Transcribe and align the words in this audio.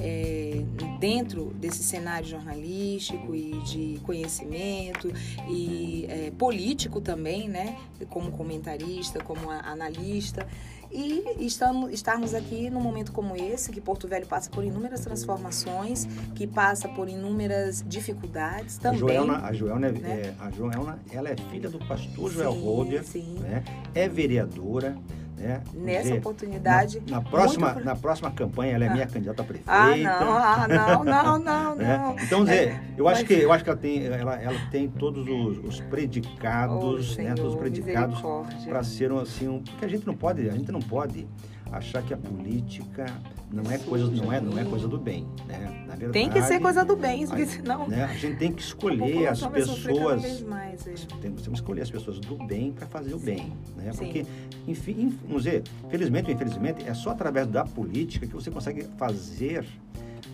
É, 0.00 0.64
dentro 0.98 1.46
desse 1.54 1.82
cenário 1.82 2.28
jornalístico 2.28 3.34
e 3.34 3.52
de 3.62 4.00
conhecimento 4.04 5.12
e 5.48 6.06
é, 6.08 6.30
político 6.32 7.00
também, 7.00 7.48
né? 7.48 7.76
Como 8.08 8.30
comentarista, 8.30 9.22
como 9.22 9.50
analista. 9.50 10.46
E 10.90 11.22
estamos, 11.38 11.92
estarmos 11.92 12.32
aqui 12.32 12.70
num 12.70 12.80
momento 12.80 13.12
como 13.12 13.36
esse, 13.36 13.70
que 13.70 13.80
Porto 13.80 14.08
Velho 14.08 14.26
passa 14.26 14.48
por 14.48 14.64
inúmeras 14.64 15.00
transformações, 15.00 16.06
que 16.34 16.46
passa 16.46 16.88
por 16.88 17.08
inúmeras 17.08 17.84
dificuldades 17.86 18.78
também. 18.78 18.98
A 18.98 19.00
Joelna, 19.00 19.38
a 19.44 19.52
Joelna, 19.52 19.92
né? 19.92 20.10
é, 20.10 20.34
a 20.38 20.50
Joelna 20.50 20.98
ela 21.12 21.28
é 21.28 21.36
filha 21.50 21.68
do 21.68 21.78
pastor 21.78 22.30
Joel 22.30 22.52
Holder, 22.52 23.04
né? 23.40 23.62
é 23.94 24.08
vereadora, 24.08 24.96
né? 25.38 25.62
Nessa 25.74 26.02
dizer, 26.02 26.18
oportunidade. 26.18 27.02
Na, 27.08 27.16
na 27.16 27.22
próxima, 27.22 27.72
muito... 27.72 27.84
na 27.84 27.96
próxima 27.96 28.30
campanha, 28.30 28.74
ela 28.74 28.84
é 28.84 28.88
ah. 28.88 28.92
minha 28.92 29.06
candidata 29.06 29.42
a 29.42 29.44
prefeita. 29.44 29.72
Ah, 29.72 29.96
não, 29.96 30.32
ah, 30.32 30.68
não, 30.68 31.04
não, 31.04 31.38
não, 31.38 31.74
né? 31.76 31.98
não. 31.98 32.16
Então, 32.18 32.44
dizer, 32.44 32.68
é, 32.68 32.80
eu, 32.96 33.08
acho 33.08 33.24
que, 33.24 33.34
eu 33.34 33.52
acho 33.52 33.64
que 33.64 33.70
ela 33.70 33.78
tem, 33.78 34.06
ela, 34.06 34.34
ela 34.36 34.58
tem 34.70 34.88
todos 34.88 35.26
os, 35.28 35.58
os 35.64 35.80
predicados, 35.82 37.16
oh, 37.16 37.22
né? 37.22 37.34
Todos 37.34 37.54
os 37.54 37.58
predicados 37.58 38.20
para 38.64 38.82
ser 38.82 39.12
assim, 39.12 39.48
um, 39.48 39.62
porque 39.62 39.84
a 39.84 39.88
gente 39.88 40.06
não 40.06 40.14
pode, 40.14 40.48
a 40.48 40.52
gente 40.52 40.70
não 40.72 40.80
pode 40.80 41.26
achar 41.72 42.02
que 42.02 42.14
a 42.14 42.16
política 42.16 43.06
não 43.50 43.70
é 43.70 43.78
coisa, 43.78 44.10
não 44.10 44.32
é, 44.32 44.40
não 44.40 44.58
é 44.58 44.64
coisa 44.64 44.86
do 44.86 44.98
bem, 44.98 45.26
né? 45.46 45.84
Na 45.86 45.94
verdade, 45.94 46.12
tem 46.12 46.30
que 46.30 46.42
ser 46.42 46.60
coisa 46.60 46.84
do 46.84 46.96
bem, 46.96 47.26
porque 47.26 47.46
senão 47.46 47.88
né? 47.88 48.04
a 48.04 48.14
gente 48.14 48.38
tem 48.38 48.52
que 48.52 48.62
escolher 48.62 49.28
as 49.28 49.40
pessoas, 49.46 50.40
mais, 50.42 50.86
é. 50.86 50.94
temos 51.20 51.42
que 51.42 51.50
escolher 51.50 51.82
as 51.82 51.90
pessoas 51.90 52.18
do 52.20 52.36
bem 52.46 52.72
para 52.72 52.86
fazer 52.86 53.14
o 53.14 53.18
bem, 53.18 53.52
né? 53.76 53.92
Sim. 53.92 53.98
Porque, 53.98 54.26
enfim, 54.66 55.18
vamos 55.26 55.44
dizer, 55.44 55.62
felizmente 55.90 56.28
ou 56.28 56.34
infelizmente, 56.34 56.86
é 56.86 56.94
só 56.94 57.10
através 57.10 57.46
da 57.46 57.64
política 57.64 58.26
que 58.26 58.34
você 58.34 58.50
consegue 58.50 58.84
fazer 58.96 59.64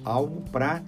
algo 0.05 0.43
para 0.51 0.83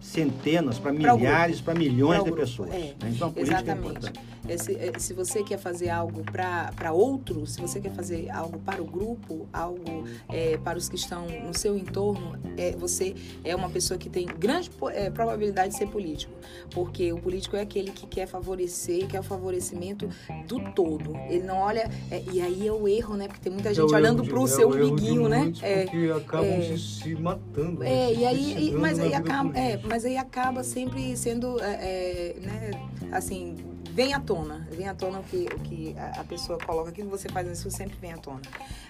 centenas, 0.00 0.78
para 0.78 0.92
milhares, 0.92 1.60
para 1.60 1.74
milhões 1.74 2.24
de 2.24 2.32
pessoas. 2.32 2.70
É, 2.70 2.78
né? 2.78 2.94
Então 3.14 3.28
a 3.28 3.30
política 3.30 3.56
exatamente. 3.56 3.86
é 3.86 3.90
importante. 3.90 4.20
Se, 4.56 4.74
é, 4.76 4.92
se 4.98 5.12
você 5.12 5.42
quer 5.42 5.58
fazer 5.58 5.90
algo 5.90 6.22
para 6.22 6.92
outro, 6.92 7.46
se 7.46 7.60
você 7.60 7.80
quer 7.80 7.92
fazer 7.92 8.30
algo 8.30 8.58
para 8.60 8.82
o 8.82 8.86
grupo, 8.86 9.48
algo 9.52 10.04
é, 10.28 10.56
para 10.58 10.78
os 10.78 10.88
que 10.88 10.96
estão 10.96 11.26
no 11.26 11.56
seu 11.56 11.76
entorno, 11.76 12.38
é, 12.56 12.72
você 12.72 13.14
é 13.44 13.54
uma 13.54 13.68
pessoa 13.68 13.98
que 13.98 14.08
tem 14.08 14.26
grande 14.26 14.70
é, 14.92 15.10
probabilidade 15.10 15.72
de 15.72 15.78
ser 15.78 15.88
político. 15.88 16.32
Porque 16.70 17.12
o 17.12 17.18
político 17.18 17.56
é 17.56 17.60
aquele 17.60 17.90
que 17.90 18.06
quer 18.06 18.26
favorecer, 18.26 19.06
quer 19.06 19.20
o 19.20 19.22
favorecimento 19.22 20.08
do 20.46 20.60
todo. 20.72 21.16
Ele 21.28 21.44
não 21.44 21.58
olha. 21.58 21.90
É, 22.10 22.22
e 22.32 22.40
aí 22.40 22.66
é 22.66 22.72
o 22.72 22.88
erro, 22.88 23.16
né? 23.16 23.26
Porque 23.26 23.40
tem 23.40 23.52
muita 23.52 23.74
gente 23.74 23.92
olhando 23.92 24.24
para 24.24 24.38
o 24.38 24.46
seu 24.46 24.68
umbiguinho, 24.68 25.28
né? 25.28 25.52
É, 25.62 25.84
porque 25.84 26.12
acabam 26.14 26.62
se, 26.62 26.78
se, 26.78 27.14
matando. 27.14 27.80
Né? 27.80 27.90
É, 27.90 28.14
e 28.14 28.24
aí, 28.24 28.68
e, 28.68 28.72
mas, 28.72 28.98
aí 28.98 29.14
acaba, 29.14 29.58
é, 29.58 29.78
mas 29.84 30.04
aí 30.04 30.16
acaba 30.16 30.62
sempre 30.62 31.16
sendo, 31.16 31.56
né? 31.56 32.70
Assim 33.10 33.56
vem 33.98 34.14
à 34.14 34.20
tona, 34.20 34.37
vem 34.70 34.88
à 34.88 34.94
tona 34.94 35.20
o 35.20 35.22
que, 35.24 35.46
o 35.54 35.58
que 35.60 35.94
a 35.98 36.24
pessoa 36.24 36.58
coloca, 36.58 36.90
aquilo 36.90 37.10
que 37.10 37.16
você 37.16 37.28
faz 37.28 37.48
isso 37.48 37.70
sempre 37.70 37.96
vem 38.00 38.12
à 38.12 38.18
tona. 38.18 38.42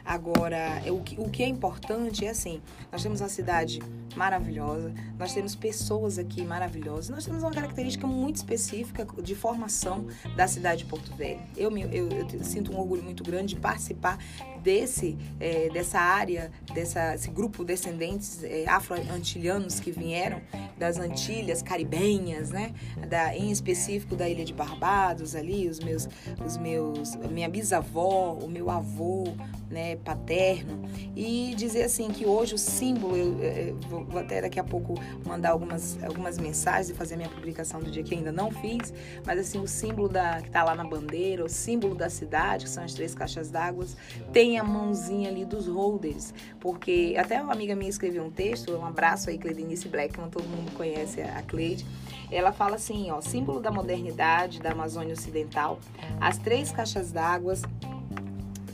Agora, 0.04 0.82
é, 0.84 0.90
o 0.90 1.00
que, 1.00 1.20
o 1.20 1.28
que 1.28 1.42
é 1.42 1.46
importante 1.46 2.24
é 2.24 2.30
assim, 2.30 2.60
nós 2.90 3.02
temos 3.02 3.20
uma 3.20 3.28
cidade 3.28 3.80
maravilhosa, 4.16 4.92
nós 5.18 5.32
temos 5.32 5.54
pessoas 5.54 6.18
aqui 6.18 6.44
maravilhosas, 6.44 7.10
nós 7.10 7.24
temos 7.24 7.42
uma 7.42 7.52
característica 7.52 8.06
muito 8.06 8.36
específica 8.36 9.06
de 9.22 9.34
formação 9.34 10.06
da 10.36 10.48
cidade 10.48 10.84
de 10.84 10.90
Porto 10.90 11.14
Velho. 11.14 11.40
Eu, 11.56 11.70
me, 11.70 11.82
eu, 11.82 12.08
eu 12.08 12.44
sinto 12.44 12.72
um 12.72 12.78
orgulho 12.78 13.02
muito 13.02 13.22
grande 13.22 13.54
de 13.54 13.60
participar 13.60 14.18
desse, 14.62 15.16
é, 15.38 15.68
dessa 15.70 15.98
área, 15.98 16.50
dessa, 16.74 17.14
esse 17.14 17.30
grupo 17.30 17.64
descendentes 17.64 18.42
é, 18.42 18.64
afro-antilhanos 18.68 19.80
que 19.80 19.90
vieram 19.90 20.40
das 20.76 20.98
Antilhas 20.98 21.62
caribenhas, 21.62 22.50
né? 22.50 22.72
Da, 23.08 23.36
em 23.36 23.50
específico 23.50 24.16
da 24.16 24.28
Ilha 24.28 24.44
de 24.44 24.52
Barbados 24.52 25.34
ali, 25.38 25.68
os 25.68 25.80
meus, 25.80 26.08
os 26.44 26.56
meus, 26.56 27.16
minha 27.30 27.48
bisavó, 27.48 28.34
o 28.34 28.48
meu 28.48 28.70
avô, 28.70 29.24
né, 29.70 29.96
paterno, 29.96 30.88
e 31.14 31.54
dizer 31.56 31.84
assim 31.84 32.08
que 32.10 32.24
hoje 32.26 32.54
o 32.54 32.58
símbolo, 32.58 33.16
eu, 33.16 33.38
eu 33.42 33.76
vou 33.80 34.18
até 34.18 34.40
daqui 34.40 34.58
a 34.58 34.64
pouco 34.64 34.94
mandar 35.26 35.50
algumas, 35.50 36.02
algumas 36.02 36.38
mensagens 36.38 36.90
e 36.90 36.94
fazer 36.94 37.16
minha 37.16 37.28
publicação 37.28 37.80
do 37.80 37.90
dia 37.90 38.02
que 38.02 38.14
ainda 38.14 38.32
não 38.32 38.50
fiz, 38.50 38.92
mas 39.26 39.38
assim, 39.38 39.58
o 39.58 39.66
símbolo 39.66 40.08
da, 40.08 40.40
que 40.40 40.48
está 40.48 40.64
lá 40.64 40.74
na 40.74 40.84
bandeira, 40.84 41.44
o 41.44 41.48
símbolo 41.48 41.94
da 41.94 42.08
cidade, 42.08 42.64
que 42.64 42.70
são 42.70 42.84
as 42.84 42.94
três 42.94 43.14
caixas 43.14 43.50
d'água, 43.50 43.86
tem 44.32 44.58
a 44.58 44.64
mãozinha 44.64 45.28
ali 45.28 45.44
dos 45.44 45.66
holders, 45.66 46.32
porque 46.60 47.14
até 47.18 47.40
uma 47.40 47.52
amiga 47.52 47.74
minha 47.74 47.90
escreveu 47.90 48.24
um 48.24 48.30
texto, 48.30 48.72
um 48.72 48.84
abraço 48.84 49.30
aí, 49.30 49.38
Cleidenice 49.38 49.88
Blackman, 49.88 50.30
todo 50.30 50.44
mundo 50.44 50.72
conhece 50.72 51.20
a 51.20 51.42
Cleide, 51.42 51.86
ela 52.30 52.52
fala 52.52 52.76
assim, 52.76 53.10
ó, 53.10 53.20
símbolo 53.20 53.60
da 53.60 53.70
modernidade 53.70 54.60
da 54.60 54.72
Amazônia 54.72 55.14
Ocidental, 55.14 55.78
as 56.20 56.36
três 56.38 56.70
caixas 56.70 57.10
d'água, 57.10 57.54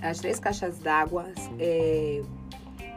as 0.04 0.18
três 0.18 0.38
caixas 0.38 0.78
d'água 0.78 1.26
é, 1.58 2.22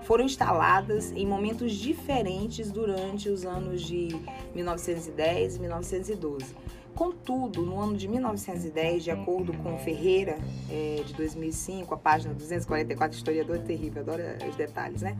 foram 0.03 0.25
instaladas 0.25 1.11
em 1.11 1.25
momentos 1.25 1.73
diferentes 1.73 2.71
durante 2.71 3.29
os 3.29 3.45
anos 3.45 3.81
de 3.81 4.09
1910 4.53 5.55
e 5.55 5.59
1912. 5.59 6.55
Contudo, 6.93 7.61
no 7.61 7.79
ano 7.79 7.95
de 7.95 8.07
1910, 8.07 9.03
de 9.03 9.11
acordo 9.11 9.53
com 9.53 9.77
Ferreira, 9.77 10.35
é, 10.67 11.03
de 11.05 11.13
2005, 11.13 11.93
a 11.93 11.97
página 11.97 12.33
244, 12.33 13.15
historiador 13.15 13.59
terrível, 13.59 14.01
adoro 14.01 14.23
os 14.49 14.55
detalhes, 14.55 15.03
né? 15.03 15.15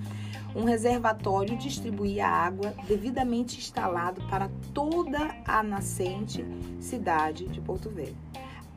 Um 0.56 0.64
reservatório 0.64 1.56
distribuía 1.56 2.26
água 2.26 2.74
devidamente 2.88 3.60
instalado 3.60 4.22
para 4.28 4.50
toda 4.74 5.36
a 5.46 5.62
nascente 5.62 6.44
cidade 6.80 7.48
de 7.48 7.62
Porto 7.62 7.92
Velho. 7.92 8.16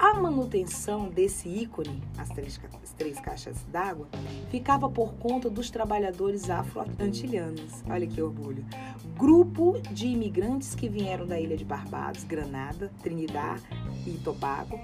A 0.01 0.15
manutenção 0.15 1.11
desse 1.11 1.47
ícone, 1.47 2.03
as 2.17 2.31
três, 2.31 2.59
as 2.83 2.93
três 2.95 3.21
caixas 3.21 3.63
d'água, 3.71 4.09
ficava 4.51 4.89
por 4.89 5.13
conta 5.17 5.51
dos 5.51 5.69
trabalhadores 5.69 6.49
afro-antilhanos. 6.49 7.85
Olha 7.87 8.07
que 8.07 8.23
orgulho. 8.23 8.65
Grupo 9.19 9.79
de 9.93 10.07
imigrantes 10.07 10.75
que 10.75 10.89
vieram 10.89 11.27
da 11.27 11.39
ilha 11.39 11.55
de 11.55 11.67
Barbados, 11.67 12.25
Granada, 12.25 12.91
Trinidad 13.03 13.61
e 14.07 14.13
Tobago, 14.25 14.81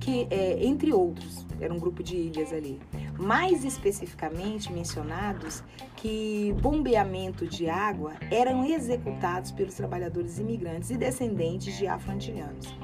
que, 0.00 0.26
é, 0.30 0.64
entre 0.64 0.92
outros, 0.92 1.46
era 1.60 1.72
um 1.72 1.78
grupo 1.78 2.02
de 2.02 2.16
ilhas 2.16 2.52
ali. 2.52 2.80
Mais 3.16 3.64
especificamente 3.64 4.72
mencionados 4.72 5.62
que 5.94 6.52
bombeamento 6.60 7.46
de 7.46 7.70
água 7.70 8.14
eram 8.32 8.64
executados 8.64 9.52
pelos 9.52 9.74
trabalhadores 9.74 10.40
imigrantes 10.40 10.90
e 10.90 10.96
descendentes 10.96 11.78
de 11.78 11.86
afro-antilhanos. 11.86 12.74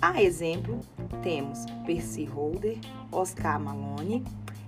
A 0.00 0.22
exemplo, 0.22 0.80
temos 1.22 1.64
Percy 1.86 2.24
Holder, 2.24 2.78
Oscar 3.10 3.58
Malone, 3.58 4.22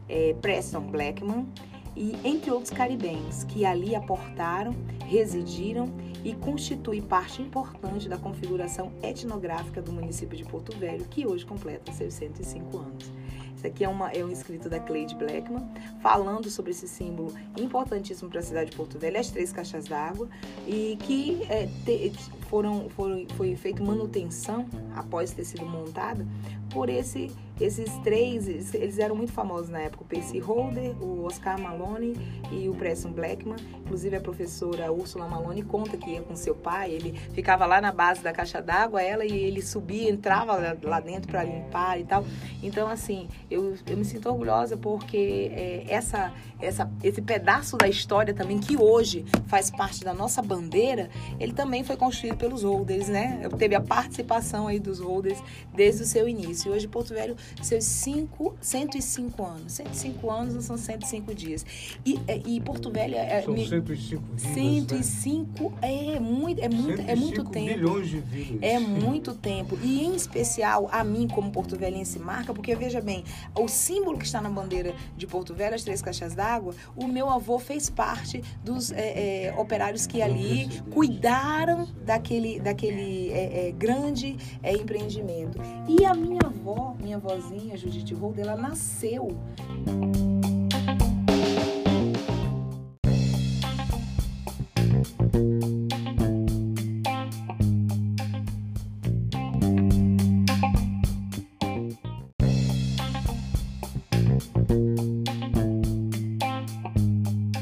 é, 0.09 0.35
Preston 0.41 0.91
Blackman 0.91 1.47
e 1.95 2.17
entre 2.25 2.51
outros 2.51 2.71
caribenhos 2.71 3.45
que 3.45 3.65
ali 3.65 3.95
aportaram, 3.95 4.75
residiram 5.07 5.93
e 6.25 6.35
constitui 6.35 7.01
parte 7.01 7.43
importante 7.43 8.09
da 8.09 8.17
configuração 8.17 8.93
etnográfica 9.03 9.83
do 9.83 9.93
município 9.93 10.37
de 10.37 10.45
Porto 10.45 10.77
Velho, 10.77 11.05
que 11.07 11.27
hoje 11.27 11.45
completa 11.45 11.93
seus 11.93 12.15
105 12.15 12.79
anos. 12.79 13.13
Isso 13.57 13.67
aqui 13.67 13.83
é, 13.83 13.89
uma, 13.89 14.11
é 14.13 14.25
um 14.25 14.31
escrito 14.31 14.69
da 14.69 14.79
Cleide 14.79 15.17
Blackman, 15.17 15.69
falando 16.01 16.49
sobre 16.49 16.71
esse 16.71 16.87
símbolo 16.87 17.35
importantíssimo 17.57 18.31
para 18.31 18.39
a 18.39 18.43
cidade 18.43 18.71
de 18.71 18.77
Porto 18.77 18.99
Velho, 18.99 19.19
as 19.19 19.31
três 19.31 19.53
caixas 19.53 19.87
d'água, 19.87 20.29
e 20.67 20.97
que 21.01 21.43
é, 21.49 21.67
te, 21.85 22.13
foram, 22.49 22.89
foram, 22.91 23.27
foi 23.37 23.55
feita 23.57 23.83
manutenção 23.83 24.67
após 24.95 25.33
ter 25.33 25.45
sido 25.45 25.65
montada 25.65 26.27
por 26.71 26.89
esse 26.89 27.31
esses 27.61 27.93
três, 28.05 28.73
eles 28.75 28.99
eram 28.99 29.17
muito 29.17 29.33
famosos 29.33 29.69
na 29.69 29.81
época, 29.81 30.05
o 30.05 30.07
Percy 30.07 30.39
Holder, 30.39 30.95
o 31.03 31.25
Oscar 31.25 31.61
Malone 31.61 32.15
e 32.53 32.69
o 32.69 32.75
Preston 32.75 33.11
Blackman. 33.11 33.57
Inclusive 33.81 34.17
a 34.17 34.21
professora 34.21 34.93
Ursula 34.93 35.27
Malone 35.27 35.63
conta 35.63 35.97
que 35.97 36.11
ia 36.11 36.23
com 36.23 36.37
seu 36.37 36.55
pai, 36.55 36.93
ele 36.93 37.19
ficava 37.33 37.67
lá 37.67 37.81
na 37.81 37.91
base 37.91 38.23
da 38.23 38.33
caixa 38.33 38.63
d'água, 38.63 39.03
ela 39.03 39.25
e 39.25 39.33
ele 39.33 39.61
subia, 39.61 40.09
entrava 40.09 40.77
lá 40.83 41.01
dentro 41.01 41.29
para 41.29 41.43
limpar 41.43 41.99
e 41.99 42.05
tal. 42.05 42.25
Então 42.63 42.89
assim, 42.89 43.29
eu, 43.51 43.75
eu 43.87 43.97
me 43.97 44.05
sinto 44.05 44.29
orgulhosa 44.29 44.77
porque 44.77 45.51
é, 45.53 45.85
essa, 45.89 46.33
essa, 46.61 46.89
esse 47.03 47.21
pedaço 47.21 47.77
da 47.77 47.89
história 47.89 48.33
também 48.33 48.59
que 48.59 48.77
hoje 48.77 49.25
faz 49.49 49.69
parte 49.69 50.05
da 50.05 50.15
nossa 50.15 50.41
bandeira, 50.41 51.11
ele 51.41 51.53
também 51.53 51.83
foi 51.83 51.97
construído 51.97 52.37
pelos 52.39 52.63
holders, 52.63 53.09
né? 53.09 53.41
Teve 53.59 53.75
a 53.75 53.81
participação 53.81 54.67
aí 54.69 54.79
dos 54.79 55.01
holders 55.01 55.39
desde 55.75 56.03
o 56.03 56.07
seu 56.07 56.29
início. 56.29 56.73
E 56.73 56.77
hoje 56.77 56.89
Porto 56.89 57.13
Velho, 57.13 57.37
seus 57.63 57.85
cinco, 57.85 58.57
105 58.61 59.45
anos. 59.45 59.73
105 59.73 60.31
anos 60.31 60.55
não 60.55 60.63
são 60.63 60.77
105 60.77 61.35
dias. 61.35 61.67
E, 62.05 62.19
é, 62.27 62.41
e 62.47 62.61
Porto 62.61 62.91
Velho... 62.91 63.17
É, 63.17 63.43
são 63.43 63.53
me, 63.53 63.69
105 63.69 64.23
vidas, 64.37 65.07
105 65.07 65.71
né? 65.71 65.77
é 66.17 66.21
muito, 66.21 66.61
é 66.61 66.69
muito, 66.69 67.01
é 67.03 67.17
muito 67.17 67.45
tempo. 67.45 67.67
milhões 67.67 68.09
de 68.09 68.21
vidas. 68.21 68.59
É 68.63 68.79
muito 68.79 69.35
tempo. 69.35 69.79
E 69.83 70.05
em 70.05 70.15
especial 70.15 70.89
a 70.93 71.03
mim, 71.03 71.29
como 71.29 71.51
Porto 71.51 71.77
Velhense, 71.77 72.19
marca, 72.19 72.55
porque 72.55 72.75
veja 72.75 73.01
bem, 73.01 73.25
o 73.55 73.69
símbolo 73.69 74.19
que 74.19 74.25
está 74.25 74.41
na 74.41 74.51
bandeira 74.51 74.95
de 75.17 75.27
Porto 75.27 75.55
Velho, 75.55 75.75
as 75.75 75.83
três 75.83 76.01
caixas 76.01 76.35
d'água, 76.35 76.75
o 76.97 77.07
meu 77.09 77.29
avô 77.29 77.59
fez 77.59 77.91
parte 77.91 78.43
dos 78.65 78.93
é, 78.93 79.47
é, 79.47 79.55
operários 79.57 80.07
que 80.07 80.23
ali 80.23 80.69
cuidaram 80.91 81.89
daquele, 82.05 82.28
daquele 82.61 83.31
é, 83.31 83.69
é 83.69 83.73
grande 83.73 84.37
é, 84.63 84.73
empreendimento. 84.73 85.59
E 85.89 86.05
a 86.05 86.13
minha 86.13 86.41
avó, 86.45 86.95
minha 87.01 87.17
avózinha, 87.17 87.77
Judite 87.77 88.13
Rolda, 88.13 88.43
ela 88.43 88.57
nasceu. 88.57 89.29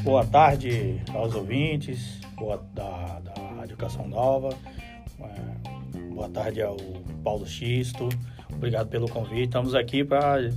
Boa 0.03 0.25
tarde 0.25 1.01
aos 1.13 1.33
ouvintes 1.35 2.17
boa, 2.37 2.57
Educação 3.77 4.07
Nova. 4.07 4.49
É, 5.21 5.99
boa 6.09 6.27
tarde 6.27 6.63
ao 6.63 6.77
Paulo 7.23 7.45
Xisto. 7.45 8.09
Obrigado 8.51 8.87
pelo 8.87 9.07
convite. 9.07 9.43
Estamos 9.43 9.75
aqui 9.75 10.03
para 10.03 10.49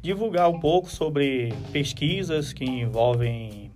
divulgar 0.00 0.48
um 0.48 0.60
pouco 0.60 0.88
sobre 0.88 1.52
pesquisas 1.72 2.52
que 2.52 2.64
envolvem 2.64 3.72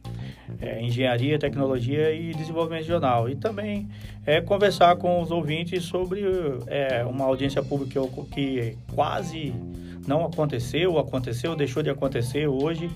é, 0.60 0.80
engenharia, 0.80 1.36
tecnologia 1.36 2.14
e 2.14 2.32
desenvolvimento 2.32 2.82
regional. 2.82 3.28
E 3.28 3.34
também 3.34 3.88
é, 4.24 4.40
conversar 4.40 4.94
com 4.94 5.20
os 5.20 5.32
ouvintes 5.32 5.82
sobre 5.82 6.22
é, 6.68 7.04
uma 7.04 7.24
audiência 7.24 7.60
pública 7.60 8.00
que 8.32 8.78
quase 8.94 9.52
não 10.06 10.24
aconteceu, 10.24 10.96
aconteceu, 10.96 11.56
deixou 11.56 11.82
de 11.82 11.90
acontecer 11.90 12.46
hoje 12.46 12.88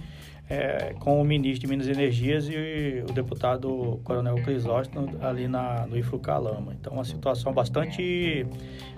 é, 0.48 0.94
com 1.00 1.20
o 1.20 1.24
ministro 1.24 1.60
de 1.60 1.66
Minas 1.66 1.86
e 1.86 1.90
Energias 1.90 2.48
e 2.48 3.04
o 3.08 3.12
deputado 3.12 4.00
Coronel 4.04 4.36
Crisóstomo 4.36 5.08
ali 5.20 5.48
na, 5.48 5.86
no 5.86 5.96
Ifrucalama. 5.96 6.72
Então, 6.74 6.92
uma 6.92 7.04
situação 7.04 7.52
bastante 7.52 8.46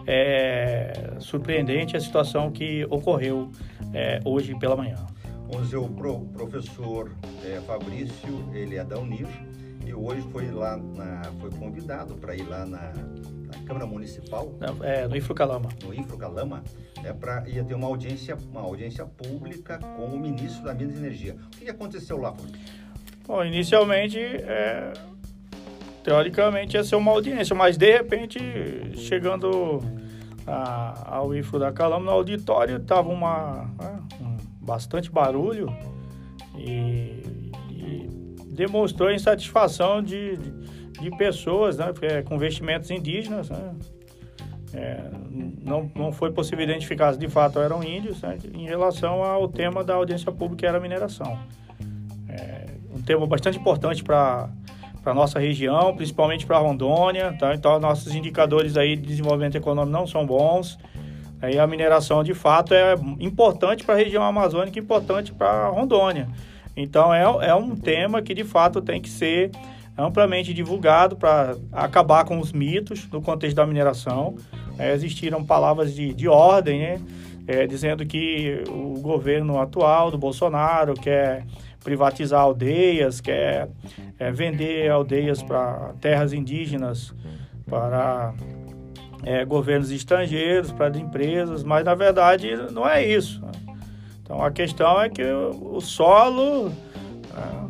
é, 0.06 1.17
surpreendente 1.19 1.97
a 1.97 2.00
situação 2.00 2.50
que 2.50 2.87
ocorreu 2.91 3.50
é, 3.93 4.21
hoje 4.25 4.55
pela 4.59 4.77
manhã. 4.77 4.97
Vamos 5.50 5.65
dizer, 5.65 5.79
o 5.79 5.89
pro, 5.89 6.21
professor 6.27 7.11
é, 7.45 7.61
Fabrício, 7.62 8.45
ele 8.53 8.77
é 8.77 8.85
da 8.85 8.99
Unir 8.99 9.27
e 9.87 9.95
hoje 9.95 10.21
foi 10.31 10.50
lá, 10.50 10.77
na, 10.77 11.23
foi 11.41 11.50
convidado 11.53 12.15
para 12.17 12.37
ir 12.37 12.47
lá 12.47 12.67
na, 12.67 12.93
Câmara 13.69 13.87
Municipal. 13.87 14.50
Não, 14.59 14.82
é, 14.82 15.06
no 15.06 15.15
Ifrucalama. 15.15 15.69
No 15.85 15.93
Ifrucalama 15.93 16.65
é 17.05 17.12
para 17.12 17.47
ia 17.47 17.62
ter 17.62 17.75
uma 17.75 17.87
audiência, 17.87 18.35
uma 18.50 18.62
audiência 18.62 19.05
pública 19.05 19.79
com 19.79 20.06
o 20.06 20.19
ministro 20.19 20.65
da 20.65 20.73
Minas 20.73 20.94
e 20.94 20.99
Energia. 20.99 21.37
O 21.55 21.59
que 21.59 21.69
aconteceu 21.69 22.17
lá? 22.19 22.35
Bom, 23.26 23.44
inicialmente, 23.44 24.19
é, 24.19 24.94
teoricamente 26.03 26.79
ia 26.79 26.82
ser 26.82 26.97
uma 26.97 27.12
audiência, 27.12 27.55
mas 27.55 27.76
de 27.76 27.93
repente, 27.93 28.38
chegando 28.97 29.82
a, 30.47 31.17
ao 31.17 31.35
IFRO 31.35 31.59
da 31.59 31.71
Calama, 31.71 32.06
no 32.06 32.11
auditório 32.11 32.79
estava 32.79 33.11
uma 33.11 33.71
é, 33.82 34.25
um, 34.25 34.38
bastante 34.62 35.11
barulho 35.11 35.69
e, 36.56 37.53
e, 37.71 38.09
demonstrou 38.47 39.12
insatisfação 39.12 40.03
de, 40.03 40.38
de, 40.38 40.77
de 41.00 41.11
pessoas, 41.17 41.79
né, 41.79 41.87
com 42.25 42.39
vestimentos 42.39 42.91
indígenas, 42.91 43.50
né, 43.50 43.75
é, 44.75 45.00
não, 45.62 45.91
não 45.95 46.12
foi 46.12 46.31
possível 46.31 46.65
identificar 46.65 47.12
se 47.12 47.19
de 47.19 47.29
fato 47.29 47.59
eram 47.59 47.83
índios 47.83 48.21
né, 48.21 48.39
em 48.53 48.67
relação 48.67 49.23
ao 49.23 49.49
tema 49.49 49.83
da 49.83 49.95
audiência 49.95 50.31
pública 50.31 50.56
que 50.56 50.67
era 50.67 50.79
a 50.79 50.81
mineração. 50.81 51.39
É, 52.29 52.67
um 52.95 53.00
tema 53.00 53.27
bastante 53.27 53.59
importante 53.59 54.05
para 54.05 54.50
a 55.05 55.15
nossa 55.15 55.39
região, 55.39 55.95
principalmente 55.97 56.45
para 56.45 56.59
Rondônia. 56.59 57.35
Tá? 57.39 57.55
Então, 57.55 57.79
nossos 57.79 58.15
indicadores 58.15 58.77
aí 58.77 58.97
de 58.97 59.06
desenvolvimento 59.06 59.56
econômico 59.56 59.93
não 59.93 60.06
são 60.06 60.27
bons. 60.27 60.79
Aí 61.41 61.59
a 61.59 61.67
mineração, 61.67 62.23
de 62.23 62.35
fato, 62.35 62.75
é 62.75 62.95
importante 63.21 63.85
para 63.85 63.95
a 63.95 63.99
região 63.99 64.23
amazônica, 64.25 64.79
importante 64.79 65.33
para 65.33 65.69
Rondônia. 65.69 66.29
Então, 66.77 67.15
é, 67.15 67.23
é 67.23 67.55
um 67.55 67.75
tema 67.75 68.21
que, 68.21 68.35
de 68.35 68.45
fato, 68.45 68.83
tem 68.83 69.00
que 69.00 69.09
ser 69.09 69.50
amplamente 69.99 70.55
divulgado 70.55 71.17
para 71.17 71.56
acabar 71.73 72.25
com 72.25 72.39
os 72.39 72.53
mitos 72.53 73.09
no 73.11 73.21
contexto 73.21 73.56
da 73.56 73.67
mineração. 73.67 74.37
É, 74.79 74.95
existiram 74.95 75.45
palavras 75.45 75.93
de, 75.93 76.15
de 76.15 76.29
ordem, 76.29 76.81
né? 76.81 77.00
É, 77.47 77.67
dizendo 77.67 78.05
que 78.05 78.62
o 78.69 79.00
governo 79.00 79.59
atual 79.59 80.11
do 80.11 80.19
Bolsonaro 80.19 80.95
quer 80.95 81.47
privatizar 81.83 82.43
aldeias, 82.43 83.21
quer 83.21 83.71
é, 84.19 84.31
vender 84.31 84.91
aldeias 84.91 85.43
para 85.43 85.95
terras 86.00 86.35
indígenas 86.35 87.15
para 87.69 88.35
é, 89.25 89.45
governos 89.45 89.91
estrangeiros, 89.91 90.73
para 90.73 90.97
empresas, 90.99 91.62
mas 91.62 91.85
na 91.85 91.95
verdade 91.95 92.55
não 92.73 92.89
é 92.89 93.05
isso. 93.06 93.43
Então 94.23 94.43
a 94.43 94.50
questão 94.50 95.00
é 95.00 95.09
que 95.09 95.23
o, 95.23 95.81
solo, 95.81 96.71
é, 97.35 97.68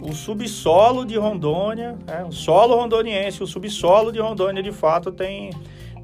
o 0.00 0.12
subsolo 0.12 1.04
de 1.04 1.16
Rondônia, 1.16 1.96
é, 2.06 2.24
o 2.24 2.32
solo 2.32 2.76
rondoniense, 2.76 3.42
o 3.42 3.46
subsolo 3.46 4.12
de 4.12 4.20
Rondônia 4.20 4.62
de 4.62 4.72
fato 4.72 5.10
tem 5.10 5.50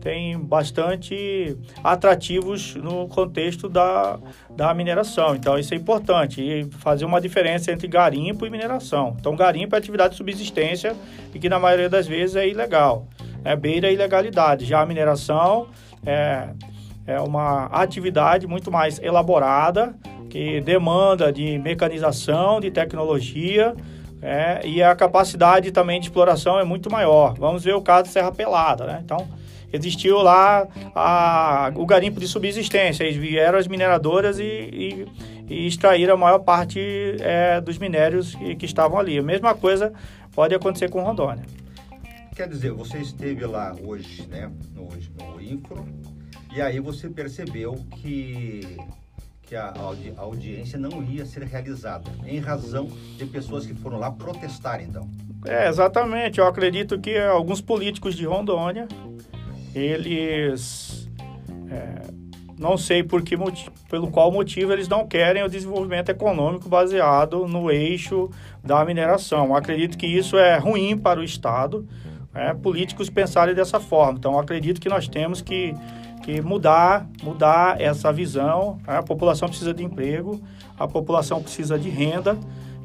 tem 0.04 0.38
bastante 0.38 1.56
atrativos 1.82 2.74
no 2.74 3.08
contexto 3.08 3.70
da, 3.70 4.18
da 4.50 4.74
mineração. 4.74 5.34
Então, 5.34 5.58
isso 5.58 5.72
é 5.72 5.78
importante. 5.78 6.42
E 6.42 6.64
fazer 6.78 7.06
uma 7.06 7.18
diferença 7.22 7.72
entre 7.72 7.88
garimpo 7.88 8.44
e 8.44 8.50
mineração. 8.50 9.16
Então, 9.18 9.34
garimpo 9.34 9.74
é 9.74 9.78
atividade 9.78 10.10
de 10.10 10.18
subsistência 10.18 10.94
e 11.34 11.38
que, 11.38 11.48
na 11.48 11.58
maioria 11.58 11.88
das 11.88 12.06
vezes, 12.06 12.36
é 12.36 12.46
ilegal. 12.46 13.08
É 13.42 13.56
beira 13.56 13.88
a 13.88 13.90
ilegalidade. 13.90 14.66
Já 14.66 14.82
a 14.82 14.86
mineração 14.86 15.68
é, 16.04 16.50
é 17.06 17.18
uma 17.18 17.64
atividade 17.66 18.46
muito 18.46 18.70
mais 18.70 18.98
elaborada, 18.98 19.94
que 20.34 20.60
demanda 20.60 21.32
de 21.32 21.56
mecanização, 21.58 22.58
de 22.58 22.68
tecnologia, 22.68 23.72
é, 24.20 24.66
e 24.66 24.82
a 24.82 24.92
capacidade 24.96 25.70
também 25.70 26.00
de 26.00 26.06
exploração 26.06 26.58
é 26.58 26.64
muito 26.64 26.90
maior. 26.90 27.34
Vamos 27.38 27.62
ver 27.62 27.76
o 27.76 27.80
caso 27.80 28.04
de 28.04 28.08
Serra 28.08 28.32
Pelada, 28.32 28.84
né? 28.84 29.00
Então, 29.04 29.28
existiu 29.72 30.18
lá 30.22 30.66
a, 30.92 31.70
o 31.76 31.86
garimpo 31.86 32.18
de 32.18 32.26
subsistência. 32.26 33.04
Eles 33.04 33.14
vieram 33.14 33.60
as 33.60 33.68
mineradoras 33.68 34.40
e, 34.40 34.42
e, 34.42 35.06
e 35.48 35.68
extraíram 35.68 36.14
a 36.14 36.16
maior 36.16 36.40
parte 36.40 36.80
é, 37.20 37.60
dos 37.60 37.78
minérios 37.78 38.34
que, 38.34 38.56
que, 38.56 38.66
estavam 38.66 38.98
ali. 38.98 39.16
A 39.16 39.22
mesma 39.22 39.54
coisa 39.54 39.92
pode 40.34 40.52
acontecer 40.52 40.90
com 40.90 41.00
Rondônia. 41.00 41.44
Quer 42.34 42.48
dizer, 42.48 42.72
você 42.72 42.98
esteve 42.98 43.46
lá 43.46 43.72
hoje, 43.80 44.26
né, 44.26 44.50
no, 44.74 44.88
no 44.88 45.40
e 46.52 46.60
aí 46.60 46.80
você 46.80 47.08
percebeu 47.08 47.74
que 47.96 48.76
que 49.46 49.54
a, 49.54 49.72
a 50.16 50.20
audiência 50.22 50.78
não 50.78 51.02
ia 51.02 51.24
ser 51.26 51.42
realizada, 51.44 52.10
em 52.26 52.38
razão 52.38 52.88
de 53.16 53.26
pessoas 53.26 53.66
que 53.66 53.74
foram 53.74 53.98
lá 53.98 54.10
protestar, 54.10 54.82
então. 54.82 55.08
É, 55.44 55.68
exatamente. 55.68 56.38
Eu 56.38 56.46
acredito 56.46 56.98
que 56.98 57.18
alguns 57.18 57.60
políticos 57.60 58.14
de 58.14 58.24
Rondônia 58.24 58.88
eles 59.74 61.10
é, 61.68 62.02
não 62.58 62.78
sei 62.78 63.02
por 63.02 63.22
que 63.22 63.36
pelo 63.90 64.10
qual 64.10 64.30
motivo 64.30 64.72
eles 64.72 64.88
não 64.88 65.06
querem 65.06 65.42
o 65.42 65.48
desenvolvimento 65.48 66.08
econômico 66.08 66.68
baseado 66.68 67.46
no 67.46 67.70
eixo 67.70 68.30
da 68.62 68.84
mineração. 68.84 69.54
acredito 69.54 69.98
que 69.98 70.06
isso 70.06 70.38
é 70.38 70.56
ruim 70.56 70.96
para 70.96 71.20
o 71.20 71.24
Estado, 71.24 71.86
é, 72.32 72.54
políticos 72.54 73.10
pensarem 73.10 73.54
dessa 73.54 73.80
forma. 73.80 74.18
Então, 74.18 74.38
acredito 74.38 74.80
que 74.80 74.88
nós 74.88 75.08
temos 75.08 75.40
que, 75.40 75.74
que 76.24 76.40
mudar, 76.40 77.06
mudar 77.22 77.80
essa 77.80 78.12
visão. 78.12 78.78
A 78.86 79.02
população 79.02 79.48
precisa 79.48 79.74
de 79.74 79.84
emprego, 79.84 80.40
a 80.78 80.88
população 80.88 81.42
precisa 81.42 81.78
de 81.78 81.90
renda 81.90 82.38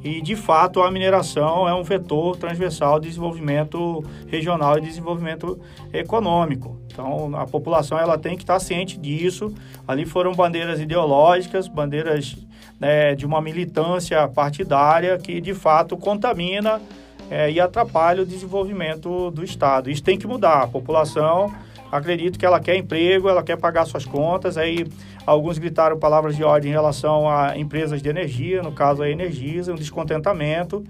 e, 0.03 0.21
de 0.21 0.35
fato, 0.35 0.81
a 0.81 0.89
mineração 0.89 1.67
é 1.67 1.73
um 1.73 1.83
vetor 1.83 2.37
transversal 2.37 2.99
de 2.99 3.07
desenvolvimento 3.07 4.03
regional 4.27 4.77
e 4.77 4.81
desenvolvimento 4.81 5.59
econômico. 5.91 6.79
Então, 6.87 7.35
a 7.35 7.45
população 7.45 7.97
ela 7.97 8.17
tem 8.17 8.35
que 8.35 8.43
estar 8.43 8.59
ciente 8.59 8.97
disso. 8.97 9.53
Ali 9.87 10.05
foram 10.05 10.33
bandeiras 10.33 10.79
ideológicas, 10.79 11.67
bandeiras 11.67 12.37
né, 12.79 13.13
de 13.13 13.25
uma 13.25 13.41
militância 13.41 14.25
partidária 14.27 15.17
que, 15.17 15.41
de 15.41 15.53
fato, 15.53 15.97
contamina 15.97 16.81
é, 17.29 17.51
e 17.51 17.59
atrapalha 17.59 18.23
o 18.23 18.25
desenvolvimento 18.25 19.31
do 19.31 19.43
Estado. 19.43 19.89
Isso 19.89 20.03
tem 20.03 20.17
que 20.17 20.27
mudar. 20.27 20.63
A 20.63 20.67
população 20.67 21.53
acredito 21.91 22.37
que 22.37 22.45
ela 22.45 22.59
quer 22.59 22.75
emprego, 22.75 23.29
ela 23.29 23.43
quer 23.43 23.57
pagar 23.57 23.85
suas 23.85 24.05
contas. 24.05 24.57
Aí 24.57 24.85
alguns 25.25 25.57
gritaram 25.57 25.97
palavras 25.97 26.35
de 26.35 26.43
ordem 26.43 26.71
em 26.71 26.73
relação 26.73 27.29
a 27.29 27.57
empresas 27.57 28.01
de 28.01 28.09
energia, 28.09 28.61
no 28.61 28.71
caso 28.71 29.01
a 29.01 29.09
Energisa, 29.09 29.71
um 29.71 29.75
descontentamento 29.75 30.83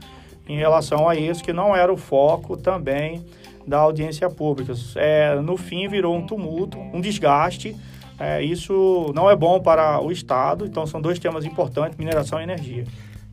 em 0.47 0.57
relação 0.57 1.07
a 1.07 1.15
isso, 1.15 1.43
que 1.43 1.53
não 1.53 1.75
era 1.75 1.93
o 1.93 1.97
foco 1.97 2.57
também 2.57 3.23
da 3.67 3.77
audiência 3.77 4.29
pública. 4.29 4.73
É, 4.95 5.35
no 5.35 5.55
fim, 5.55 5.87
virou 5.87 6.15
um 6.15 6.25
tumulto, 6.25 6.79
um 6.79 6.99
desgaste. 6.99 7.75
É, 8.19 8.43
isso 8.43 9.11
não 9.15 9.29
é 9.29 9.35
bom 9.35 9.61
para 9.61 10.01
o 10.01 10.11
Estado, 10.11 10.65
então 10.65 10.85
são 10.85 10.99
dois 10.99 11.19
temas 11.19 11.45
importantes, 11.45 11.97
mineração 11.97 12.39
e 12.39 12.43
energia. 12.43 12.83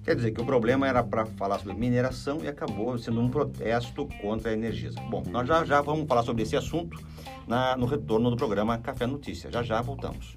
Quer 0.06 0.14
dizer 0.14 0.30
que 0.30 0.40
o 0.40 0.46
problema 0.46 0.86
era 0.86 1.02
para 1.02 1.26
falar 1.26 1.58
sobre 1.58 1.74
mineração 1.74 2.38
e 2.40 2.46
acabou 2.46 2.96
sendo 2.96 3.20
um 3.20 3.28
protesto 3.28 4.06
contra 4.22 4.50
a 4.50 4.54
Energisa. 4.54 5.00
Bom, 5.10 5.24
nós 5.28 5.48
já 5.48 5.64
já 5.64 5.80
vamos 5.80 6.06
falar 6.06 6.22
sobre 6.22 6.44
esse 6.44 6.56
assunto 6.56 6.96
na, 7.44 7.76
no 7.76 7.86
retorno 7.86 8.30
do 8.30 8.36
programa 8.36 8.78
Café 8.78 9.04
Notícia. 9.04 9.50
Já 9.50 9.64
já 9.64 9.82
voltamos. 9.82 10.36